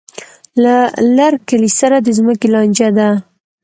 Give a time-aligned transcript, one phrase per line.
[0.63, 0.75] له
[1.17, 3.09] لر کلي سره د ځمکې لانجه ده.